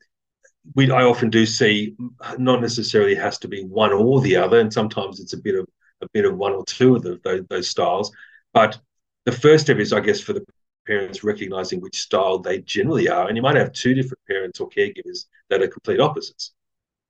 we 0.76 0.92
I 0.92 1.04
often 1.04 1.30
do 1.30 1.46
see 1.46 1.96
not 2.38 2.62
necessarily 2.62 3.16
has 3.16 3.38
to 3.40 3.48
be 3.48 3.64
one 3.64 3.94
or 3.94 4.22
the 4.22 4.36
other, 4.36 4.60
and 4.60 4.72
sometimes 4.72 5.20
it's 5.20 5.34
a 5.34 5.38
bit 5.38 5.56
of 5.56 5.68
a 6.02 6.08
bit 6.14 6.26
of 6.26 6.38
one 6.38 6.54
or 6.54 6.64
two 6.66 6.96
of 6.96 7.04
the, 7.04 7.20
those, 7.24 7.46
those 7.50 7.70
styles. 7.70 8.12
But 8.54 8.80
the 9.26 9.32
first 9.32 9.66
step 9.66 9.78
is, 9.78 9.94
I 9.94 10.00
guess, 10.00 10.22
for 10.22 10.34
the 10.34 10.46
parents 10.88 11.24
recognizing 11.24 11.82
which 11.82 12.02
style 12.02 12.40
they 12.40 12.60
generally 12.60 13.10
are, 13.10 13.28
and 13.28 13.36
you 13.36 13.44
might 13.44 13.56
have 13.56 13.72
two 13.74 13.94
different 13.94 14.26
parents 14.28 14.60
or 14.60 14.70
caregivers 14.70 15.26
that 15.50 15.62
are 15.62 15.68
complete 15.68 16.00
opposites. 16.00 16.52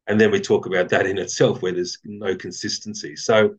And 0.07 0.19
then 0.19 0.31
we 0.31 0.41
talk 0.41 0.65
about 0.65 0.89
that 0.89 1.05
in 1.05 1.19
itself 1.19 1.61
where 1.61 1.71
there's 1.71 1.99
no 2.03 2.35
consistency. 2.35 3.15
So 3.15 3.55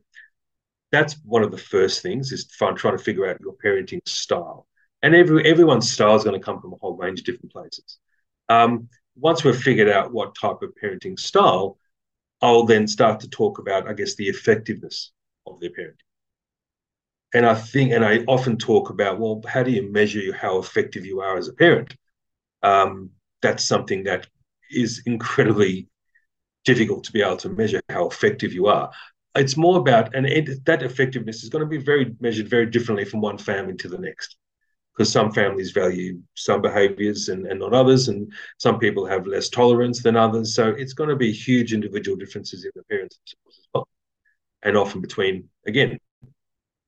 that's 0.91 1.13
one 1.23 1.43
of 1.43 1.51
the 1.51 1.57
first 1.57 2.01
things 2.01 2.31
is 2.33 2.45
trying, 2.45 2.75
to 2.75 2.97
figure 2.97 3.25
out 3.25 3.39
your 3.39 3.55
parenting 3.63 4.07
style. 4.07 4.67
And 5.01 5.15
every 5.15 5.45
everyone's 5.45 5.91
style 5.91 6.15
is 6.15 6.23
going 6.23 6.39
to 6.39 6.45
come 6.45 6.61
from 6.61 6.73
a 6.73 6.75
whole 6.75 6.97
range 6.97 7.19
of 7.19 7.25
different 7.25 7.53
places. 7.53 7.97
Um, 8.49 8.89
once 9.15 9.43
we've 9.43 9.61
figured 9.61 9.89
out 9.89 10.13
what 10.13 10.35
type 10.35 10.61
of 10.61 10.73
parenting 10.81 11.19
style 11.19 11.77
i'll 12.41 12.65
then 12.65 12.87
start 12.87 13.19
to 13.19 13.29
talk 13.29 13.59
about 13.59 13.87
i 13.87 13.93
guess 13.93 14.15
the 14.15 14.27
effectiveness 14.27 15.11
of 15.47 15.59
their 15.59 15.69
parenting. 15.69 15.95
And 17.33 17.45
i 17.45 17.55
think 17.55 17.91
and 17.91 18.05
i 18.05 18.19
often 18.27 18.57
talk 18.57 18.89
about 18.89 19.19
well 19.19 19.41
how 19.47 19.63
do 19.63 19.71
you 19.71 19.91
measure 19.91 20.33
how 20.33 20.59
effective 20.59 21.05
you 21.05 21.21
are 21.21 21.37
as 21.37 21.47
a 21.47 21.53
parent? 21.53 21.95
Um, 22.63 23.09
that's 23.41 23.65
something 23.65 24.03
that 24.03 24.27
is 24.69 25.01
incredibly 25.05 25.87
difficult 26.65 27.03
to 27.05 27.11
be 27.11 27.21
able 27.21 27.37
to 27.37 27.49
measure 27.49 27.81
how 27.89 28.07
effective 28.07 28.53
you 28.53 28.67
are. 28.67 28.91
It's 29.35 29.57
more 29.57 29.79
about, 29.79 30.13
and 30.15 30.25
it, 30.25 30.65
that 30.65 30.83
effectiveness 30.83 31.43
is 31.43 31.49
going 31.49 31.63
to 31.63 31.69
be 31.69 31.77
very 31.77 32.13
measured 32.19 32.49
very 32.49 32.65
differently 32.65 33.05
from 33.05 33.21
one 33.21 33.37
family 33.37 33.75
to 33.77 33.87
the 33.87 33.97
next 33.97 34.37
because 34.93 35.11
some 35.11 35.31
families 35.31 35.71
value 35.71 36.19
some 36.35 36.61
behaviors 36.61 37.29
and, 37.29 37.47
and 37.47 37.59
not 37.59 37.73
others, 37.73 38.07
and 38.07 38.31
some 38.57 38.77
people 38.77 39.05
have 39.05 39.25
less 39.27 39.49
tolerance 39.49 40.03
than 40.03 40.15
others. 40.15 40.53
So 40.53 40.69
it's 40.69 40.93
going 40.93 41.09
to 41.09 41.15
be 41.15 41.31
huge 41.31 41.73
individual 41.73 42.17
differences 42.17 42.65
in 42.65 42.71
the 42.75 42.83
parents 42.83 43.19
as 43.25 43.67
well, 43.73 43.87
and 44.63 44.77
often 44.77 45.01
between, 45.01 45.49
again, 45.65 45.97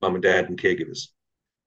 mum 0.02 0.16
and 0.16 0.24
dad 0.24 0.50
and 0.50 0.62
caregivers. 0.62 1.08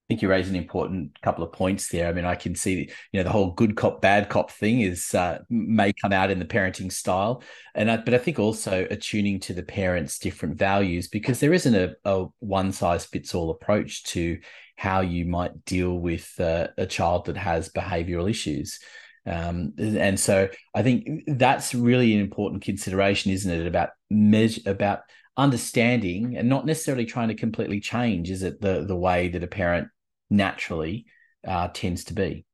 I 0.09 0.13
think 0.13 0.23
you 0.23 0.29
raised 0.29 0.49
an 0.49 0.55
important 0.55 1.21
couple 1.21 1.43
of 1.43 1.51
points 1.51 1.89
there. 1.89 2.09
I 2.09 2.13
mean, 2.13 2.25
I 2.25 2.37
can 2.37 2.55
see, 2.55 2.91
you 3.11 3.19
know, 3.19 3.25
the 3.25 3.33
whole 3.33 3.51
good 3.51 3.77
cop, 3.77 4.01
bad 4.01 4.29
cop 4.29 4.53
thing 4.53 4.83
is 4.83 5.13
uh, 5.15 5.41
may 5.51 5.93
come 5.93 6.13
out 6.13 6.31
in 6.31 6.39
the 6.39 6.45
parenting 6.45 6.93
style, 6.93 7.43
and 7.75 7.91
I, 7.91 7.97
but 7.97 8.15
I 8.15 8.19
think 8.19 8.39
also 8.39 8.87
attuning 8.89 9.41
to 9.41 9.53
the 9.53 9.65
parents' 9.65 10.21
different 10.21 10.59
values 10.59 11.09
because 11.09 11.41
there 11.41 11.53
isn't 11.53 11.75
a, 11.75 11.97
a 12.05 12.27
one 12.39 12.71
size 12.71 13.05
fits 13.05 13.35
all 13.35 13.51
approach 13.51 14.05
to 14.05 14.39
how 14.77 15.01
you 15.01 15.25
might 15.25 15.65
deal 15.65 15.99
with 15.99 16.39
uh, 16.39 16.69
a 16.77 16.87
child 16.87 17.27
that 17.27 17.37
has 17.37 17.71
behavioral 17.71 18.31
issues. 18.31 18.79
Um, 19.27 19.73
and 19.79 20.21
so 20.21 20.49
I 20.75 20.83
think 20.83 21.25
that's 21.27 21.75
really 21.75 22.15
an 22.15 22.21
important 22.21 22.63
consideration, 22.63 23.33
isn't 23.33 23.51
it? 23.51 23.67
About 23.67 23.91
measure, 24.09 24.61
about 24.67 25.01
understanding 25.37 26.37
and 26.37 26.49
not 26.49 26.65
necessarily 26.65 27.05
trying 27.05 27.29
to 27.29 27.35
completely 27.35 27.81
change. 27.81 28.31
Is 28.31 28.43
it 28.43 28.61
the 28.61 28.85
the 28.85 28.97
way 28.97 29.29
that 29.29 29.43
a 29.43 29.49
parent 29.49 29.89
naturally 30.31 31.07
uh, 31.47 31.69
tends 31.69 32.05
to 32.05 32.15
be? 32.15 32.45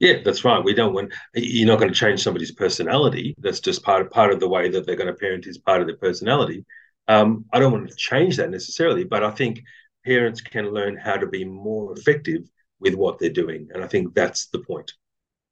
Yeah, 0.00 0.18
that's 0.24 0.44
right. 0.44 0.62
We 0.62 0.74
don't 0.74 0.94
want 0.94 1.12
you're 1.34 1.66
not 1.66 1.78
going 1.78 1.92
to 1.92 1.98
change 1.98 2.22
somebody's 2.22 2.52
personality. 2.52 3.34
That's 3.38 3.60
just 3.60 3.82
part 3.82 4.02
of 4.02 4.10
part 4.10 4.32
of 4.32 4.40
the 4.40 4.48
way 4.48 4.68
that 4.68 4.86
they're 4.86 4.96
going 4.96 5.08
to 5.08 5.14
parent 5.14 5.46
is 5.46 5.58
part 5.58 5.80
of 5.80 5.86
their 5.86 5.96
personality. 5.96 6.64
Um, 7.08 7.46
I 7.52 7.58
don't 7.58 7.72
want 7.72 7.88
to 7.88 7.96
change 7.96 8.36
that 8.36 8.50
necessarily, 8.50 9.04
but 9.04 9.24
I 9.24 9.30
think 9.30 9.62
parents 10.08 10.40
can 10.40 10.72
learn 10.72 10.96
how 10.96 11.16
to 11.16 11.26
be 11.26 11.44
more 11.44 11.92
effective 11.92 12.42
with 12.80 12.94
what 12.94 13.18
they're 13.18 13.40
doing. 13.42 13.68
And 13.72 13.84
I 13.84 13.86
think 13.86 14.14
that's 14.14 14.46
the 14.46 14.60
point. 14.60 14.92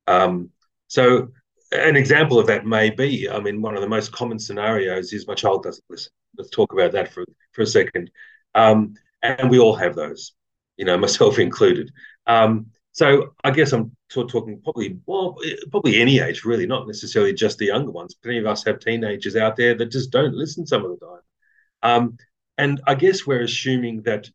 Um, 0.06 0.50
so, 0.88 1.28
an 1.72 1.96
example 1.96 2.38
of 2.38 2.46
that 2.46 2.64
may 2.64 2.90
be 2.90 3.28
I 3.28 3.40
mean, 3.40 3.60
one 3.60 3.74
of 3.74 3.82
the 3.82 3.88
most 3.88 4.12
common 4.12 4.38
scenarios 4.38 5.12
is 5.12 5.26
my 5.26 5.34
child 5.34 5.62
doesn't 5.62 5.84
listen. 5.90 6.12
Let's 6.38 6.50
talk 6.50 6.72
about 6.72 6.92
that 6.92 7.12
for, 7.12 7.24
for 7.52 7.62
a 7.62 7.66
second. 7.66 8.10
Um, 8.54 8.94
and 9.22 9.50
we 9.50 9.58
all 9.58 9.74
have 9.74 9.94
those, 9.94 10.32
you 10.76 10.84
know, 10.84 10.96
myself 11.06 11.38
included. 11.38 11.90
Um, 12.26 12.66
so 12.92 13.34
I 13.44 13.50
guess 13.50 13.72
I'm 13.72 13.94
t- 14.10 14.26
talking 14.26 14.60
probably 14.62 14.98
well, 15.04 15.36
probably 15.70 16.00
any 16.00 16.20
age, 16.20 16.44
really, 16.44 16.66
not 16.66 16.86
necessarily 16.86 17.34
just 17.34 17.58
the 17.58 17.66
younger 17.66 17.90
ones. 17.90 18.14
Plenty 18.14 18.38
of 18.38 18.46
us 18.46 18.64
have 18.64 18.78
teenagers 18.78 19.36
out 19.36 19.56
there 19.56 19.74
that 19.74 19.92
just 19.92 20.10
don't 20.10 20.34
listen 20.34 20.66
some 20.66 20.84
of 20.84 20.92
the 20.92 21.06
time. 21.06 21.20
Um, 21.82 22.16
and 22.58 22.80
I 22.86 22.94
guess 22.94 23.26
we're 23.26 23.42
assuming 23.42 24.02
that 24.02 24.30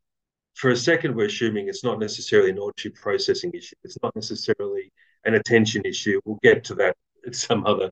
for 0.55 0.71
a 0.71 0.75
second, 0.75 1.15
we're 1.15 1.27
assuming 1.27 1.67
it's 1.67 1.83
not 1.83 1.99
necessarily 1.99 2.49
an 2.49 2.59
auditory 2.59 2.93
processing 2.93 3.51
issue. 3.53 3.75
It's 3.83 3.97
not 4.03 4.15
necessarily 4.15 4.91
an 5.25 5.35
attention 5.35 5.83
issue. 5.85 6.19
We'll 6.25 6.39
get 6.43 6.63
to 6.65 6.75
that 6.75 6.95
at 7.27 7.35
some 7.35 7.65
other, 7.65 7.91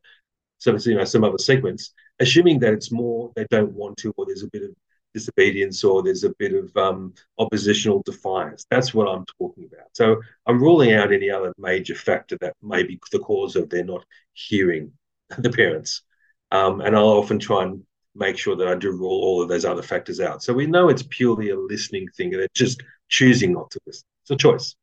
some 0.58 0.78
you 0.86 0.96
know, 0.96 1.06
some 1.06 1.24
other 1.24 1.38
segments. 1.38 1.94
Assuming 2.20 2.60
that 2.60 2.74
it's 2.74 2.92
more 2.92 3.32
they 3.36 3.46
don't 3.50 3.72
want 3.74 3.98
to, 3.98 4.14
or 4.18 4.26
there's 4.26 4.44
a 4.44 4.50
bit 4.50 4.64
of 4.64 4.72
disobedience, 5.14 5.84
or 5.84 6.04
there's 6.04 6.24
a 6.24 6.34
bit 6.38 6.54
of 6.54 6.76
um, 6.76 7.14
oppositional 7.38 8.04
defiance. 8.06 8.66
That's 8.70 8.94
what 8.94 9.08
I'm 9.08 9.26
talking 9.40 9.70
about. 9.72 9.88
So 9.94 10.22
I'm 10.46 10.62
ruling 10.62 10.94
out 10.94 11.14
any 11.14 11.30
other 11.30 11.54
major 11.58 11.96
factor 11.96 12.38
that 12.42 12.56
may 12.62 12.84
be 12.84 13.00
the 13.12 13.20
cause 13.20 13.56
of 13.56 13.70
their 13.70 13.86
not 13.86 14.06
hearing 14.34 14.92
the 15.38 15.50
parents. 15.50 16.04
Um, 16.52 16.82
and 16.82 16.96
I'll 16.96 17.08
often 17.08 17.40
try 17.40 17.64
and 17.64 17.84
make 18.20 18.38
sure 18.38 18.56
that 18.56 18.68
I 18.68 18.76
do 18.76 18.92
rule 18.92 19.24
all 19.24 19.42
of 19.42 19.50
those 19.50 19.66
other 19.66 19.82
factors 19.82 20.20
out. 20.20 20.44
So 20.44 20.54
we 20.54 20.68
know 20.68 20.90
it's 20.90 21.04
purely 21.04 21.50
a 21.50 21.58
listening 21.58 22.08
thing 22.16 22.34
and 22.34 22.44
it's 22.44 22.60
just 22.60 22.84
choosing 23.08 23.54
not 23.54 23.72
to 23.72 23.80
listen. 23.86 24.06
It's 24.24 24.32
a 24.32 24.36
choice. 24.36 24.76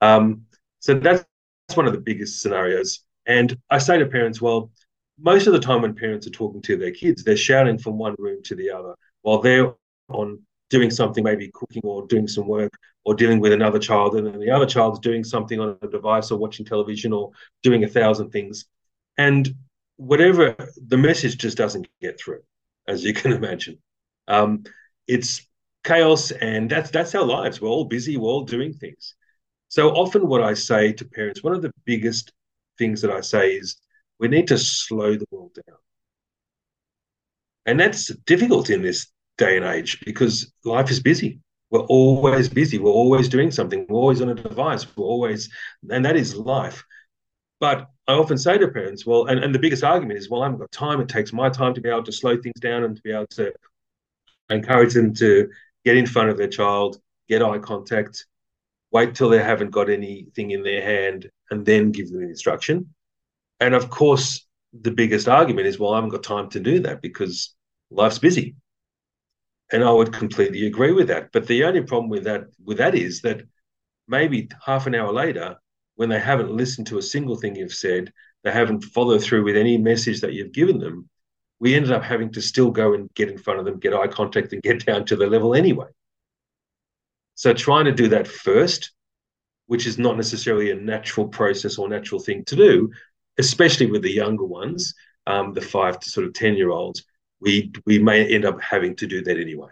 Um, 0.00 0.42
so 0.78 0.94
that's, 0.94 1.24
that's 1.68 1.76
one 1.76 1.86
of 1.86 1.92
the 1.92 2.00
biggest 2.00 2.40
scenarios. 2.40 3.00
And 3.26 3.58
I 3.70 3.78
say 3.78 3.98
to 3.98 4.06
parents, 4.06 4.40
well, 4.40 4.70
most 5.18 5.46
of 5.46 5.52
the 5.52 5.60
time 5.60 5.82
when 5.82 5.94
parents 5.94 6.26
are 6.26 6.30
talking 6.30 6.62
to 6.62 6.76
their 6.76 6.90
kids, 6.90 7.22
they're 7.24 7.36
shouting 7.36 7.78
from 7.78 7.98
one 7.98 8.14
room 8.18 8.42
to 8.44 8.54
the 8.54 8.70
other 8.70 8.94
while 9.22 9.40
they're 9.40 9.74
on 10.08 10.40
doing 10.70 10.90
something, 10.90 11.24
maybe 11.24 11.50
cooking 11.54 11.82
or 11.84 12.06
doing 12.06 12.26
some 12.26 12.46
work 12.46 12.72
or 13.04 13.14
dealing 13.14 13.38
with 13.38 13.52
another 13.52 13.78
child, 13.78 14.16
and 14.16 14.26
then 14.26 14.40
the 14.40 14.50
other 14.50 14.66
child's 14.66 14.98
doing 14.98 15.22
something 15.22 15.60
on 15.60 15.76
a 15.82 15.88
device 15.88 16.30
or 16.30 16.38
watching 16.38 16.64
television 16.64 17.12
or 17.12 17.30
doing 17.62 17.84
a 17.84 17.88
thousand 17.88 18.30
things. 18.30 18.64
And 19.18 19.54
whatever 19.96 20.56
the 20.86 20.96
message 20.96 21.38
just 21.38 21.56
doesn't 21.56 21.88
get 22.00 22.20
through, 22.20 22.42
as 22.88 23.04
you 23.04 23.14
can 23.14 23.32
imagine. 23.40 23.78
Um, 24.28 24.64
it's 25.06 25.46
chaos, 25.84 26.30
and 26.30 26.70
that's 26.70 26.90
that's 26.90 27.14
our 27.14 27.24
lives. 27.24 27.60
We're 27.60 27.68
all 27.68 27.84
busy. 27.84 28.16
We're 28.16 28.28
all 28.28 28.44
doing 28.44 28.72
things. 28.72 29.14
So 29.68 29.90
often, 29.90 30.28
what 30.28 30.42
I 30.42 30.54
say 30.54 30.92
to 30.92 31.04
parents, 31.04 31.42
one 31.42 31.54
of 31.54 31.62
the 31.62 31.72
biggest 31.84 32.32
things 32.78 33.02
that 33.02 33.10
I 33.10 33.20
say 33.20 33.52
is, 33.54 33.76
we 34.18 34.28
need 34.28 34.48
to 34.48 34.58
slow 34.58 35.16
the 35.16 35.26
world 35.30 35.56
down, 35.66 35.76
and 37.66 37.78
that's 37.78 38.08
difficult 38.26 38.70
in 38.70 38.82
this 38.82 39.06
day 39.38 39.56
and 39.56 39.66
age 39.66 40.00
because 40.04 40.52
life 40.64 40.90
is 40.90 41.00
busy. 41.00 41.40
We're 41.70 41.80
always 41.80 42.48
busy. 42.48 42.78
We're 42.78 42.90
always 42.92 43.28
doing 43.28 43.50
something. 43.50 43.86
We're 43.88 43.98
always 43.98 44.20
on 44.20 44.28
a 44.28 44.34
device. 44.34 44.86
We're 44.96 45.04
always, 45.04 45.50
and 45.90 46.04
that 46.04 46.16
is 46.16 46.36
life. 46.36 46.84
But 47.58 47.88
I 48.06 48.12
often 48.12 48.36
say 48.36 48.58
to 48.58 48.68
parents, 48.68 49.06
well, 49.06 49.26
and, 49.26 49.42
and 49.42 49.54
the 49.54 49.58
biggest 49.58 49.82
argument 49.82 50.18
is, 50.18 50.28
well, 50.28 50.42
I 50.42 50.46
haven't 50.46 50.60
got 50.60 50.72
time. 50.72 51.00
It 51.00 51.08
takes 51.08 51.32
my 51.32 51.48
time 51.48 51.74
to 51.74 51.80
be 51.80 51.88
able 51.88 52.02
to 52.04 52.12
slow 52.12 52.36
things 52.36 52.60
down 52.60 52.84
and 52.84 52.96
to 52.96 53.02
be 53.02 53.12
able 53.12 53.26
to 53.28 53.52
encourage 54.50 54.92
them 54.92 55.14
to 55.14 55.48
get 55.84 55.96
in 55.96 56.06
front 56.06 56.28
of 56.28 56.36
their 56.36 56.48
child, 56.48 56.98
get 57.28 57.42
eye 57.42 57.58
contact, 57.58 58.26
wait 58.90 59.14
till 59.14 59.30
they 59.30 59.42
haven't 59.42 59.70
got 59.70 59.88
anything 59.88 60.50
in 60.50 60.62
their 60.62 60.82
hand, 60.82 61.30
and 61.50 61.64
then 61.64 61.92
give 61.92 62.10
them 62.10 62.22
instruction. 62.22 62.94
And 63.60 63.74
of 63.74 63.88
course, 63.88 64.46
the 64.78 64.90
biggest 64.90 65.28
argument 65.28 65.66
is, 65.66 65.78
well, 65.78 65.92
I 65.92 65.96
haven't 65.96 66.10
got 66.10 66.22
time 66.22 66.50
to 66.50 66.60
do 66.60 66.80
that 66.80 67.00
because 67.00 67.54
life's 67.90 68.18
busy. 68.18 68.56
And 69.72 69.82
I 69.82 69.90
would 69.90 70.12
completely 70.12 70.66
agree 70.66 70.92
with 70.92 71.08
that. 71.08 71.30
But 71.32 71.46
the 71.46 71.64
only 71.64 71.82
problem 71.82 72.10
with 72.10 72.24
that 72.24 72.44
with 72.62 72.78
that 72.78 72.94
is 72.94 73.22
that 73.22 73.42
maybe 74.06 74.48
half 74.64 74.86
an 74.86 74.94
hour 74.94 75.12
later, 75.12 75.56
when 75.96 76.08
they 76.08 76.18
haven't 76.18 76.50
listened 76.50 76.86
to 76.88 76.98
a 76.98 77.02
single 77.02 77.36
thing 77.36 77.56
you've 77.56 77.72
said, 77.72 78.12
they 78.42 78.50
haven't 78.50 78.82
followed 78.84 79.22
through 79.22 79.44
with 79.44 79.56
any 79.56 79.78
message 79.78 80.20
that 80.20 80.32
you've 80.32 80.52
given 80.52 80.78
them, 80.78 81.08
we 81.60 81.74
ended 81.74 81.92
up 81.92 82.02
having 82.02 82.32
to 82.32 82.42
still 82.42 82.70
go 82.70 82.94
and 82.94 83.12
get 83.14 83.30
in 83.30 83.38
front 83.38 83.58
of 83.58 83.64
them, 83.64 83.78
get 83.78 83.94
eye 83.94 84.08
contact, 84.08 84.52
and 84.52 84.62
get 84.62 84.84
down 84.86 85.04
to 85.06 85.16
the 85.16 85.26
level 85.26 85.54
anyway. 85.54 85.88
So 87.36 87.52
trying 87.52 87.86
to 87.86 87.92
do 87.92 88.08
that 88.08 88.28
first, 88.28 88.92
which 89.66 89.86
is 89.86 89.98
not 89.98 90.16
necessarily 90.16 90.70
a 90.70 90.76
natural 90.76 91.28
process 91.28 91.78
or 91.78 91.88
natural 91.88 92.20
thing 92.20 92.44
to 92.44 92.56
do, 92.56 92.90
especially 93.38 93.86
with 93.86 94.02
the 94.02 94.12
younger 94.12 94.44
ones, 94.44 94.94
um, 95.26 95.52
the 95.52 95.60
five 95.60 95.98
to 96.00 96.10
sort 96.10 96.26
of 96.26 96.34
10 96.34 96.54
year 96.54 96.70
olds, 96.70 97.04
we, 97.40 97.72
we 97.86 97.98
may 97.98 98.26
end 98.26 98.44
up 98.44 98.60
having 98.60 98.94
to 98.96 99.06
do 99.06 99.22
that 99.22 99.38
anyway. 99.38 99.70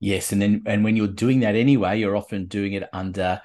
Yes, 0.00 0.32
and 0.32 0.42
then 0.42 0.62
and 0.66 0.82
when 0.82 0.96
you're 0.96 1.06
doing 1.06 1.40
that 1.40 1.54
anyway, 1.54 2.00
you're 2.00 2.16
often 2.16 2.46
doing 2.46 2.72
it 2.72 2.88
under 2.92 3.40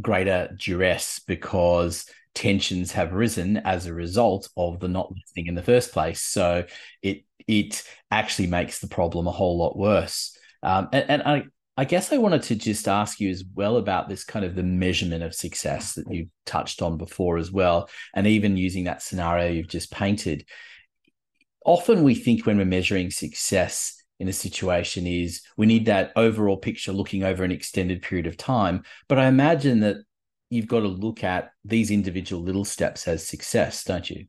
greater 0.00 0.54
duress 0.58 1.20
because 1.26 2.06
tensions 2.34 2.92
have 2.92 3.12
risen 3.12 3.58
as 3.58 3.86
a 3.86 3.94
result 3.94 4.48
of 4.56 4.80
the 4.80 4.88
not 4.88 5.12
listening 5.12 5.46
in 5.46 5.54
the 5.54 5.62
first 5.62 5.92
place. 5.92 6.20
So 6.22 6.64
it 7.02 7.24
it 7.48 7.82
actually 8.10 8.46
makes 8.46 8.78
the 8.78 8.88
problem 8.88 9.26
a 9.26 9.32
whole 9.32 9.58
lot 9.58 9.76
worse. 9.76 10.36
Um, 10.62 10.88
and, 10.92 11.10
and 11.10 11.22
I 11.22 11.44
I 11.76 11.84
guess 11.84 12.12
I 12.12 12.18
wanted 12.18 12.42
to 12.44 12.54
just 12.54 12.86
ask 12.86 13.18
you 13.18 13.30
as 13.30 13.44
well 13.54 13.78
about 13.78 14.08
this 14.08 14.24
kind 14.24 14.44
of 14.44 14.54
the 14.54 14.62
measurement 14.62 15.22
of 15.22 15.34
success 15.34 15.94
that 15.94 16.10
you 16.10 16.28
touched 16.44 16.82
on 16.82 16.98
before 16.98 17.38
as 17.38 17.50
well, 17.50 17.88
and 18.14 18.26
even 18.26 18.56
using 18.56 18.84
that 18.84 19.02
scenario 19.02 19.50
you've 19.50 19.68
just 19.68 19.90
painted. 19.90 20.46
Often 21.64 22.02
we 22.02 22.14
think 22.14 22.44
when 22.44 22.58
we're 22.58 22.64
measuring 22.64 23.10
success 23.10 24.01
in 24.22 24.28
a 24.28 24.32
situation 24.32 25.04
is 25.04 25.42
we 25.56 25.66
need 25.66 25.86
that 25.86 26.12
overall 26.14 26.56
picture 26.56 26.92
looking 26.92 27.24
over 27.24 27.42
an 27.42 27.50
extended 27.50 28.00
period 28.02 28.28
of 28.28 28.36
time. 28.36 28.84
But 29.08 29.18
I 29.18 29.26
imagine 29.26 29.80
that 29.80 29.96
you've 30.48 30.68
got 30.68 30.80
to 30.80 30.86
look 30.86 31.24
at 31.24 31.50
these 31.64 31.90
individual 31.90 32.40
little 32.40 32.64
steps 32.64 33.08
as 33.08 33.26
success, 33.26 33.82
don't 33.82 34.08
you? 34.08 34.26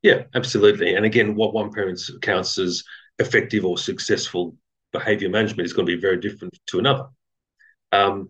Yeah, 0.00 0.22
absolutely. 0.34 0.94
And 0.94 1.04
again, 1.04 1.34
what 1.34 1.52
one 1.52 1.70
parent 1.70 2.00
counts 2.22 2.56
as 2.56 2.82
effective 3.18 3.66
or 3.66 3.76
successful 3.76 4.56
behavior 4.94 5.28
management 5.28 5.66
is 5.66 5.74
going 5.74 5.86
to 5.86 5.94
be 5.94 6.00
very 6.00 6.18
different 6.18 6.58
to 6.68 6.78
another. 6.78 7.04
Um, 7.92 8.28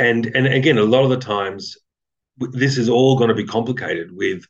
and 0.00 0.26
and 0.26 0.48
again, 0.48 0.78
a 0.78 0.82
lot 0.82 1.04
of 1.04 1.10
the 1.10 1.18
times, 1.18 1.76
this 2.38 2.78
is 2.78 2.88
all 2.88 3.16
going 3.16 3.28
to 3.28 3.34
be 3.34 3.46
complicated 3.46 4.10
with 4.10 4.44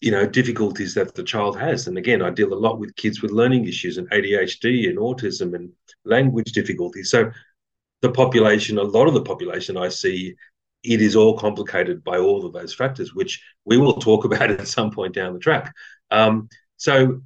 you 0.00 0.10
know 0.10 0.26
difficulties 0.26 0.94
that 0.94 1.14
the 1.14 1.22
child 1.22 1.58
has 1.58 1.86
and 1.86 1.98
again 1.98 2.22
i 2.22 2.30
deal 2.30 2.52
a 2.52 2.54
lot 2.54 2.78
with 2.78 2.94
kids 2.96 3.20
with 3.20 3.30
learning 3.30 3.66
issues 3.66 3.98
and 3.98 4.10
adhd 4.10 4.88
and 4.88 4.98
autism 4.98 5.54
and 5.54 5.70
language 6.04 6.52
difficulties 6.52 7.10
so 7.10 7.30
the 8.00 8.10
population 8.10 8.78
a 8.78 8.82
lot 8.82 9.06
of 9.06 9.14
the 9.14 9.22
population 9.22 9.76
i 9.76 9.88
see 9.88 10.34
it 10.82 11.02
is 11.02 11.16
all 11.16 11.36
complicated 11.36 12.02
by 12.02 12.18
all 12.18 12.44
of 12.44 12.52
those 12.52 12.74
factors, 12.74 13.14
which 13.14 13.42
we 13.64 13.76
will 13.76 13.94
talk 13.94 14.24
about 14.30 14.50
at 14.50 14.68
some 14.68 14.90
point 14.90 15.14
down 15.14 15.32
the 15.32 15.38
track. 15.38 15.74
Um, 16.10 16.48
so 16.76 17.22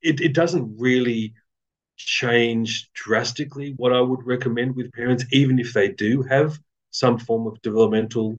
it, 0.00 0.20
it 0.20 0.34
doesn't 0.34 0.76
really 0.78 1.34
change 1.96 2.90
drastically 2.94 3.74
what 3.76 3.92
I 3.92 4.00
would 4.00 4.26
recommend 4.26 4.74
with 4.74 4.92
parents, 4.92 5.24
even 5.30 5.58
if 5.58 5.72
they 5.72 5.88
do 5.88 6.22
have 6.22 6.58
some 6.90 7.18
form 7.18 7.46
of 7.46 7.62
developmental 7.62 8.36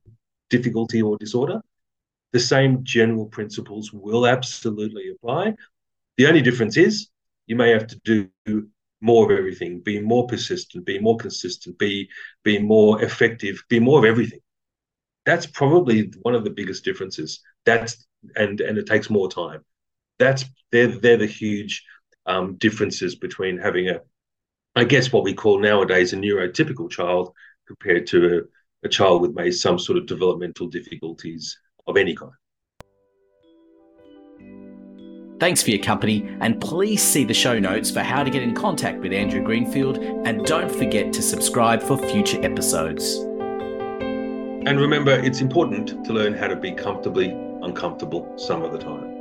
difficulty 0.50 1.02
or 1.02 1.18
disorder. 1.18 1.62
The 2.34 2.40
same 2.40 2.84
general 2.84 3.28
principles 3.28 3.94
will 3.94 4.28
absolutely 4.28 5.10
apply. 5.10 5.56
The 6.18 6.28
only 6.28 6.42
difference 6.42 6.78
is 6.78 7.10
you 7.48 7.56
may 7.56 7.72
have 7.72 7.88
to 7.88 8.02
do 8.04 8.68
more 9.02 9.26
of 9.26 9.38
everything, 9.38 9.82
be 9.82 10.00
more 10.00 10.28
persistent, 10.28 10.86
be 10.86 11.00
more 11.00 11.18
consistent, 11.18 11.78
be 11.78 12.10
be 12.44 12.60
more 12.60 13.04
effective, 13.04 13.64
be 13.70 13.80
more 13.80 14.00
of 14.00 14.06
everything. 14.06 14.40
That's 15.26 15.46
probably 15.46 16.12
one 16.22 16.36
of 16.36 16.44
the 16.44 16.50
biggest 16.50 16.84
differences. 16.84 17.42
That's 17.66 18.06
and 18.36 18.60
and 18.62 18.78
it 18.78 18.88
takes 18.88 19.10
more 19.10 19.30
time. 19.30 19.64
That's 20.20 20.46
they're 20.72 20.88
they're 21.00 21.18
the 21.18 21.28
huge 21.28 21.84
um, 22.26 22.56
differences 22.56 23.16
between 23.16 23.58
having 23.58 23.90
a, 23.90 24.00
I 24.76 24.86
guess 24.86 25.12
what 25.12 25.24
we 25.24 25.34
call 25.34 25.60
nowadays 25.60 26.14
a 26.14 26.18
neurotypical 26.18 26.90
child 26.90 27.34
compared 27.68 28.08
to 28.08 28.38
a, 28.84 28.88
a 28.88 28.90
child 28.90 29.22
with 29.22 29.36
maybe 29.36 29.52
some 29.52 29.78
sort 29.78 29.98
of 29.98 30.08
developmental 30.08 30.68
difficulties 30.68 31.58
of 31.88 31.98
any 31.98 32.16
kind. 32.16 32.32
Thanks 35.40 35.62
for 35.62 35.72
your 35.72 35.84
company, 35.84 36.26
and 36.40 36.62
please 36.62 37.02
see 37.02 37.26
the 37.26 37.34
show 37.34 37.60
notes 37.60 37.92
for 37.92 38.00
how 38.00 38.24
to 38.24 38.30
get 38.30 38.44
in 38.44 38.56
contact 38.56 39.00
with 39.02 39.12
Andrew 39.12 39.44
Greenfield, 39.44 39.98
and 39.98 40.46
don't 40.46 40.72
forget 40.72 41.12
to 41.14 41.22
subscribe 41.22 41.84
for 41.84 41.98
future 41.98 42.42
episodes. 42.46 43.16
And 44.66 44.80
remember, 44.80 45.12
it's 45.12 45.42
important 45.42 46.06
to 46.06 46.14
learn 46.14 46.34
how 46.34 46.48
to 46.48 46.56
be 46.56 46.72
comfortably 46.72 47.32
uncomfortable 47.62 48.32
some 48.38 48.62
of 48.62 48.72
the 48.72 48.78
time. 48.78 49.13